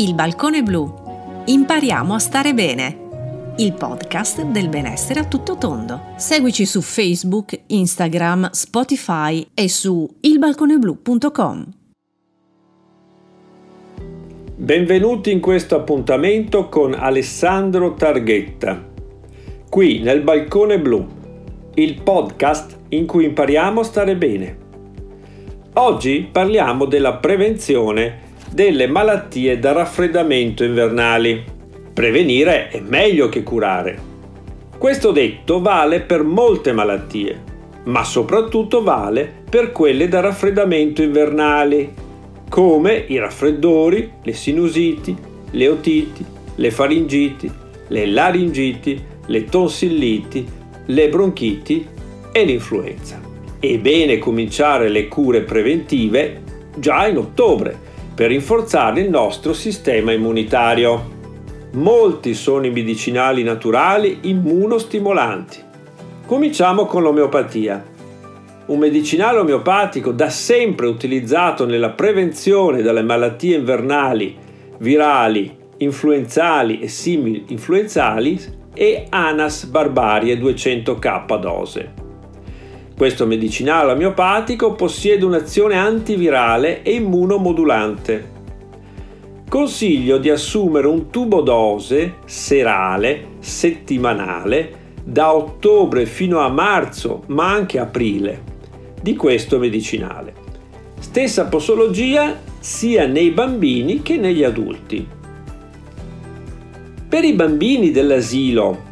Il 0.00 0.14
Balcone 0.14 0.62
Blu. 0.62 0.94
Impariamo 1.46 2.14
a 2.14 2.20
stare 2.20 2.54
bene. 2.54 3.54
Il 3.56 3.72
podcast 3.72 4.42
del 4.42 4.68
benessere 4.68 5.18
a 5.18 5.24
tutto 5.24 5.56
tondo. 5.56 6.12
Seguici 6.14 6.66
su 6.66 6.80
Facebook, 6.82 7.62
Instagram, 7.66 8.50
Spotify 8.52 9.44
e 9.52 9.68
su 9.68 10.08
ilbalconeblu.com. 10.20 11.66
Benvenuti 14.54 15.32
in 15.32 15.40
questo 15.40 15.74
appuntamento 15.74 16.68
con 16.68 16.94
Alessandro 16.94 17.94
Targhetta. 17.94 18.88
Qui 19.68 19.98
nel 19.98 20.20
Balcone 20.20 20.78
Blu, 20.78 21.04
il 21.74 22.00
podcast 22.02 22.78
in 22.90 23.04
cui 23.04 23.24
impariamo 23.24 23.80
a 23.80 23.84
stare 23.84 24.14
bene. 24.14 24.58
Oggi 25.72 26.28
parliamo 26.30 26.84
della 26.84 27.14
prevenzione 27.14 28.26
delle 28.50 28.86
malattie 28.86 29.58
da 29.58 29.72
raffreddamento 29.72 30.64
invernali. 30.64 31.44
Prevenire 31.92 32.68
è 32.68 32.80
meglio 32.80 33.28
che 33.28 33.42
curare. 33.42 33.98
Questo 34.78 35.10
detto 35.10 35.60
vale 35.60 36.00
per 36.00 36.22
molte 36.22 36.72
malattie, 36.72 37.42
ma 37.84 38.04
soprattutto 38.04 38.82
vale 38.82 39.42
per 39.48 39.72
quelle 39.72 40.08
da 40.08 40.20
raffreddamento 40.20 41.02
invernali, 41.02 41.92
come 42.48 43.04
i 43.08 43.18
raffreddori, 43.18 44.12
le 44.22 44.32
sinusiti, 44.32 45.16
le 45.50 45.68
otiti, 45.68 46.24
le 46.54 46.70
faringiti, 46.70 47.50
le 47.88 48.06
laringiti, 48.06 49.04
le 49.26 49.44
tonsilliti, 49.44 50.46
le 50.86 51.08
bronchiti 51.08 51.86
e 52.32 52.44
l'influenza. 52.44 53.20
È 53.58 53.78
bene 53.78 54.18
cominciare 54.18 54.88
le 54.88 55.08
cure 55.08 55.42
preventive 55.42 56.42
già 56.76 57.08
in 57.08 57.18
ottobre 57.18 57.86
per 58.18 58.30
rinforzare 58.30 59.00
il 59.02 59.10
nostro 59.10 59.52
sistema 59.52 60.10
immunitario. 60.10 61.16
Molti 61.74 62.34
sono 62.34 62.66
i 62.66 62.70
medicinali 62.72 63.44
naturali 63.44 64.18
immunostimolanti. 64.22 65.62
Cominciamo 66.26 66.86
con 66.86 67.02
l'omeopatia. 67.02 67.80
Un 68.66 68.78
medicinale 68.80 69.38
omeopatico 69.38 70.10
da 70.10 70.30
sempre 70.30 70.88
utilizzato 70.88 71.64
nella 71.64 71.90
prevenzione 71.90 72.82
delle 72.82 73.04
malattie 73.04 73.56
invernali, 73.56 74.36
virali, 74.78 75.56
influenzali 75.76 76.80
e 76.80 76.88
simili 76.88 77.44
influenzali 77.50 78.36
è 78.74 79.04
Anas 79.10 79.64
barbarie 79.66 80.36
200k 80.36 81.38
dose. 81.38 82.06
Questo 82.98 83.26
medicinale 83.26 83.92
omeopatico 83.92 84.72
possiede 84.72 85.24
un'azione 85.24 85.78
antivirale 85.78 86.82
e 86.82 86.94
immunomodulante. 86.94 88.30
Consiglio 89.48 90.18
di 90.18 90.28
assumere 90.30 90.88
un 90.88 91.08
tubo 91.08 91.40
dose 91.40 92.16
serale 92.24 93.36
settimanale 93.38 94.96
da 95.04 95.32
ottobre 95.32 96.06
fino 96.06 96.40
a 96.40 96.48
marzo, 96.48 97.22
ma 97.26 97.52
anche 97.52 97.78
aprile, 97.78 98.42
di 99.00 99.14
questo 99.14 99.60
medicinale. 99.60 100.34
Stessa 100.98 101.46
posologia 101.46 102.36
sia 102.58 103.06
nei 103.06 103.30
bambini 103.30 104.02
che 104.02 104.16
negli 104.16 104.42
adulti. 104.42 105.06
Per 107.08 107.22
i 107.22 107.32
bambini 107.32 107.92
dell'asilo 107.92 108.86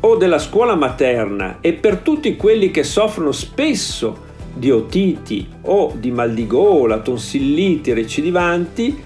o 0.00 0.16
della 0.16 0.38
scuola 0.38 0.74
materna 0.74 1.58
e 1.60 1.72
per 1.72 1.98
tutti 1.98 2.36
quelli 2.36 2.70
che 2.70 2.82
soffrono 2.82 3.32
spesso 3.32 4.28
di 4.54 4.70
otiti 4.70 5.46
o 5.62 5.92
di 5.96 6.10
mal 6.10 6.32
di 6.32 6.46
gola, 6.46 7.00
tonsilliti 7.00 7.92
recidivanti, 7.92 9.02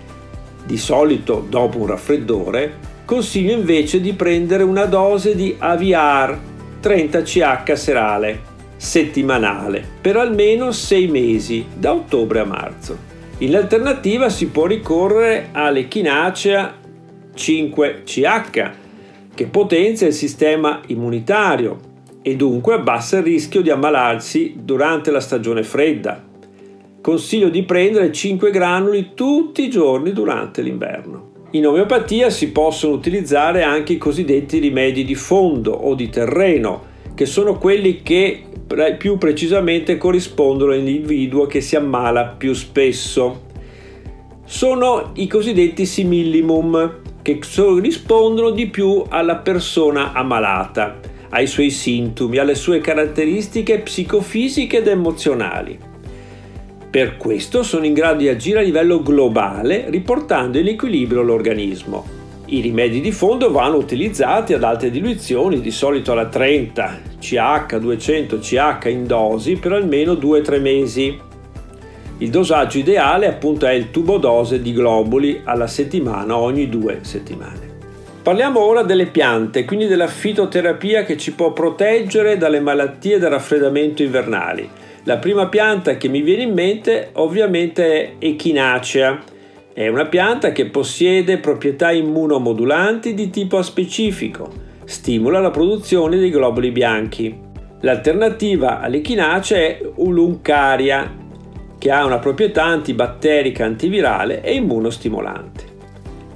di 0.65 0.78
solito 0.78 1.45
dopo 1.48 1.78
un 1.78 1.87
raffreddore, 1.87 2.78
consiglio 3.05 3.53
invece 3.53 4.00
di 4.00 4.15
prendere 4.15 4.62
una 4.62 4.87
dose 4.87 5.34
di 5.34 5.55
Aviar 5.59 6.39
30 6.81 7.22
CH 7.22 7.72
serale 7.75 8.53
settimanale 8.77 9.83
per 10.00 10.16
almeno 10.16 10.71
6 10.71 11.06
mesi 11.09 11.66
da 11.75 11.93
ottobre 11.93 12.41
a 12.41 12.44
marzo. 12.44 13.12
In 13.38 13.56
alternativa 13.56 14.28
si 14.28 14.47
può 14.49 14.66
ricorrere 14.66 15.49
all'echinacea 15.53 16.75
5 17.34 18.03
CH 18.04 18.71
che 19.34 19.47
potenzia 19.47 20.06
il 20.06 20.12
sistema 20.12 20.81
immunitario 20.87 21.93
e 22.22 22.37
dunque 22.37 22.75
abbassa 22.75 23.19
il 23.19 23.25
rischio 23.25 23.61
di 23.61 23.71
ammalarsi 23.71 24.55
durante 24.62 25.11
la 25.11 25.21
stagione 25.21 25.62
fredda. 25.62 26.25
Consiglio 27.00 27.50
di 27.50 27.65
prendere 27.65 28.11
5 28.11 28.50
granuli 28.50 29.11
tutti 29.15 29.65
i 29.65 29.69
giorni 29.69 30.12
durante 30.12 30.62
l'inverno. 30.62 31.33
In 31.50 31.67
omeopatia 31.67 32.31
si 32.31 32.50
possono 32.50 32.95
utilizzare 32.95 33.62
anche 33.62 33.93
i 33.93 33.99
cosiddetti 33.99 34.59
rimedi 34.59 35.05
di 35.05 35.15
fondo 35.15 35.72
o 35.72 35.95
di 35.95 36.09
terreno, 36.09 36.93
che 37.15 37.27
sono 37.27 37.59
quelli 37.59 38.03
che 38.03 38.45
più 38.97 39.19
precisamente 39.19 39.99
corrispondono 39.99 40.72
all'individuo 40.72 41.47
che 41.47 41.61
si 41.61 41.77
ammala 41.77 42.25
più 42.25 42.55
spesso. 42.55 43.43
Sono 44.45 45.11
i 45.15 45.27
cosiddetti 45.27 45.87
simillimum, 45.87 47.03
che 47.24 47.40
rispondono 47.80 48.50
di 48.50 48.66
più 48.66 49.02
alla 49.08 49.36
persona 49.36 50.12
ammalata, 50.12 51.00
ai 51.30 51.46
suoi 51.46 51.70
sintomi, 51.70 52.36
alle 52.36 52.54
sue 52.54 52.80
caratteristiche 52.80 53.78
psicofisiche 53.78 54.76
ed 54.76 54.88
emozionali. 54.88 55.78
Per 56.90 57.16
questo 57.16 57.62
sono 57.62 57.86
in 57.86 57.94
grado 57.94 58.18
di 58.18 58.28
agire 58.28 58.58
a 58.58 58.62
livello 58.62 59.02
globale, 59.02 59.86
riportando 59.88 60.58
in 60.58 60.68
equilibrio 60.68 61.22
l'organismo. 61.22 62.04
I 62.44 62.60
rimedi 62.60 63.00
di 63.00 63.10
fondo 63.10 63.50
vanno 63.50 63.78
utilizzati 63.78 64.52
ad 64.52 64.62
alte 64.62 64.91
diluizioni, 64.91 65.62
di 65.62 65.70
solito 65.70 66.12
alla 66.12 66.26
30 66.26 67.00
CH, 67.18 67.78
200 67.78 68.38
CH 68.38 68.88
in 68.88 69.06
dosi 69.06 69.56
per 69.56 69.72
almeno 69.72 70.12
2-3 70.12 70.60
mesi. 70.60 71.18
Il 72.19 72.30
dosaggio 72.30 72.78
ideale 72.78 73.26
appunto 73.26 73.66
è 73.66 73.72
il 73.72 73.91
tubo 73.91 74.19
dose 74.19 74.62
di 74.62 74.72
globuli 74.72 75.41
alla 75.42 75.66
settimana 75.66 76.38
ogni 76.38 76.69
due 76.69 77.00
settimane. 77.02 77.72
Parliamo 78.22 78.60
ora 78.60 78.82
delle 78.82 79.06
piante, 79.06 79.64
quindi 79.64 79.86
della 79.86 80.06
fitoterapia 80.06 81.04
che 81.04 81.16
ci 81.16 81.32
può 81.32 81.53
proteggere 81.53 82.38
dalle 82.38 82.60
malattie 82.60 83.19
da 83.19 83.28
raffreddamento 83.28 84.03
invernali. 84.03 84.66
La 85.03 85.19
prima 85.19 85.48
pianta 85.48 85.97
che 85.97 86.08
mi 86.08 86.22
viene 86.22 86.44
in 86.44 86.54
mente 86.54 87.10
ovviamente 87.14 87.84
è 87.84 88.12
Echinacea. 88.19 89.22
È 89.74 89.88
una 89.88 90.06
pianta 90.06 90.53
che 90.53 90.66
possiede 90.66 91.38
proprietà 91.38 91.91
immunomodulanti 91.91 93.12
di 93.12 93.28
tipo 93.28 93.58
aspecifico, 93.58 94.50
stimola 94.84 95.41
la 95.41 95.50
produzione 95.50 96.16
dei 96.16 96.30
globuli 96.30 96.70
bianchi. 96.70 97.36
L'alternativa 97.80 98.80
all'echinacea 98.80 99.58
è 99.58 99.80
Uluncaria, 99.97 101.22
che 101.84 101.91
ha 101.91 102.03
una 102.03 102.19
proprietà 102.19 102.65
antibatterica, 102.65 103.67
antivirale 103.67 104.41
e 104.41 104.55
immunostimolante. 104.55 105.65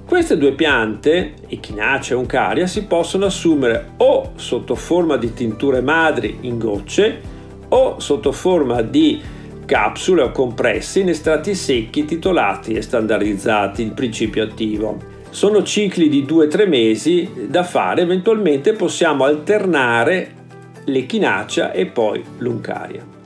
Queste 0.04 0.36
due 0.36 0.52
piante, 0.52 1.36
Echinacea 1.48 2.14
e 2.14 2.20
Uncaria, 2.20 2.66
si 2.66 2.84
possono 2.84 3.24
assumere 3.24 3.92
o 3.96 4.32
sotto 4.34 4.74
forma 4.74 5.16
di 5.16 5.32
tinture 5.32 5.80
madri 5.80 6.36
in 6.42 6.58
gocce 6.58 7.20
o 7.66 7.98
sotto 7.98 8.30
forma 8.30 8.82
di 8.82 9.22
capsule 9.64 10.20
o 10.20 10.32
compressi 10.32 11.00
in 11.00 11.08
estratti 11.08 11.54
secchi 11.54 12.04
titolati 12.04 12.74
e 12.74 12.82
standardizzati 12.82 13.80
il 13.80 13.92
principio 13.92 14.42
attivo. 14.42 14.98
Sono 15.30 15.62
cicli 15.62 16.10
di 16.10 16.26
2-3 16.26 16.68
mesi 16.68 17.46
da 17.48 17.64
fare, 17.64 18.02
eventualmente 18.02 18.74
possiamo 18.74 19.24
alternare 19.24 20.30
l'echinacea 20.84 21.72
e 21.72 21.86
poi 21.86 22.22
l'uncaria 22.36 23.16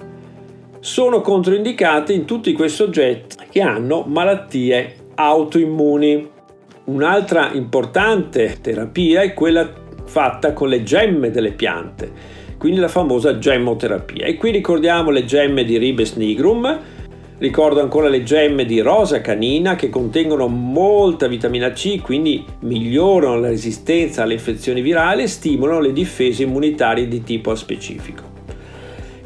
sono 0.83 1.21
controindicate 1.21 2.13
in 2.13 2.25
tutti 2.25 2.53
quei 2.53 2.69
soggetti 2.69 3.37
che 3.49 3.61
hanno 3.61 4.03
malattie 4.05 5.11
autoimmuni. 5.15 6.29
Un'altra 6.87 7.53
importante 7.53 8.59
terapia 8.61 9.23
è 9.23 9.33
quella 9.33 9.71
fatta 10.05 10.53
con 10.53 10.69
le 10.69 10.83
gemme 10.83 11.31
delle 11.31 11.53
piante, 11.53 12.11
quindi 12.59 12.81
la 12.81 12.89
famosa 12.89 13.39
gemmoterapia. 13.39 14.27
E 14.27 14.37
qui 14.37 14.51
ricordiamo 14.51 15.11
le 15.11 15.25
gemme 15.25 15.63
di 15.63 15.79
Ribes 15.79 16.15
nigrum, 16.15 16.81
ricordo 17.39 17.81
ancora 17.81 18.09
le 18.09 18.25
gemme 18.25 18.65
di 18.65 18.81
rosa 18.81 19.21
canina 19.21 19.77
che 19.77 19.89
contengono 19.89 20.49
molta 20.49 21.29
vitamina 21.29 21.71
C, 21.71 22.01
quindi 22.01 22.45
migliorano 22.63 23.39
la 23.39 23.51
resistenza 23.51 24.25
alle 24.25 24.35
infezioni 24.35 24.81
virali 24.81 25.23
e 25.23 25.29
stimolano 25.29 25.79
le 25.79 25.93
difese 25.93 26.43
immunitarie 26.43 27.07
di 27.07 27.23
tipo 27.23 27.55
specifico. 27.55 28.32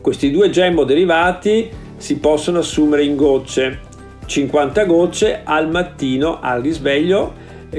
Questi 0.07 0.31
due 0.31 0.51
gemmo 0.51 0.85
derivati 0.85 1.69
si 1.97 2.19
possono 2.19 2.61
assumere 2.61 3.03
in 3.03 3.17
gocce, 3.17 3.81
50 4.25 4.85
gocce 4.85 5.41
al 5.43 5.69
mattino 5.69 6.39
al 6.41 6.63
risveglio 6.63 7.35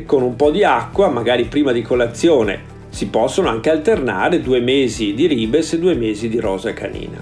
con 0.06 0.24
un 0.24 0.36
po' 0.36 0.52
di 0.52 0.62
acqua, 0.62 1.08
magari 1.08 1.46
prima 1.46 1.72
di 1.72 1.82
colazione. 1.82 2.60
Si 2.90 3.08
possono 3.08 3.48
anche 3.48 3.70
alternare 3.70 4.42
due 4.42 4.60
mesi 4.60 5.14
di 5.14 5.26
ribes 5.26 5.72
e 5.72 5.80
due 5.80 5.96
mesi 5.96 6.28
di 6.28 6.38
rosa 6.42 6.74
canina. 6.74 7.18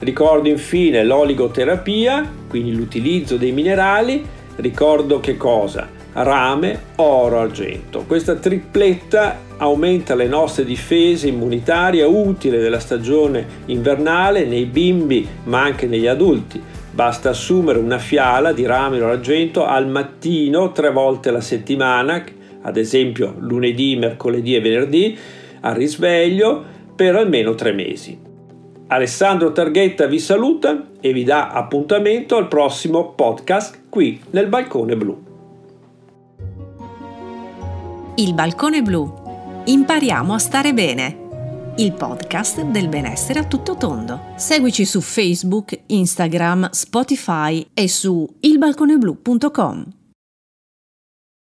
Ricordo 0.00 0.48
infine 0.48 1.04
l'oligoterapia, 1.04 2.28
quindi 2.48 2.74
l'utilizzo 2.74 3.36
dei 3.36 3.52
minerali. 3.52 4.24
Ricordo 4.56 5.20
che 5.20 5.36
cosa? 5.36 5.88
Rame, 6.22 6.80
oro, 6.96 7.40
argento. 7.40 8.04
Questa 8.06 8.36
tripletta 8.36 9.38
aumenta 9.58 10.14
le 10.14 10.26
nostre 10.26 10.64
difese 10.64 11.28
immunitarie, 11.28 12.02
utile 12.04 12.58
nella 12.58 12.78
stagione 12.78 13.46
invernale 13.66 14.44
nei 14.44 14.64
bimbi 14.64 15.26
ma 15.44 15.62
anche 15.62 15.86
negli 15.86 16.06
adulti. 16.06 16.60
Basta 16.90 17.30
assumere 17.30 17.78
una 17.78 17.98
fiala 17.98 18.52
di 18.52 18.66
rame 18.66 19.00
o 19.00 19.08
argento 19.08 19.64
al 19.64 19.88
mattino 19.88 20.72
tre 20.72 20.90
volte 20.90 21.28
alla 21.28 21.40
settimana, 21.40 22.24
ad 22.62 22.76
esempio 22.76 23.34
lunedì, 23.38 23.96
mercoledì 23.96 24.54
e 24.54 24.60
venerdì, 24.60 25.18
al 25.60 25.74
risveglio 25.74 26.64
per 26.96 27.14
almeno 27.14 27.54
tre 27.54 27.72
mesi. 27.72 28.18
Alessandro 28.88 29.52
Targhetta 29.52 30.06
vi 30.06 30.18
saluta 30.18 30.88
e 31.00 31.12
vi 31.12 31.22
dà 31.22 31.50
appuntamento 31.50 32.36
al 32.36 32.48
prossimo 32.48 33.12
podcast 33.12 33.82
qui 33.88 34.18
nel 34.30 34.48
Balcone 34.48 34.96
Blu. 34.96 35.27
Il 38.18 38.34
Balcone 38.34 38.82
Blu. 38.82 39.62
Impariamo 39.66 40.34
a 40.34 40.38
stare 40.38 40.74
bene. 40.74 41.74
Il 41.76 41.92
podcast 41.92 42.62
del 42.62 42.88
benessere 42.88 43.38
a 43.38 43.44
tutto 43.44 43.76
tondo. 43.76 44.32
Seguici 44.34 44.84
su 44.84 45.00
Facebook, 45.00 45.82
Instagram, 45.86 46.70
Spotify 46.70 47.64
e 47.72 47.86
su 47.86 48.28
ilbalconeblu.com. 48.40 49.97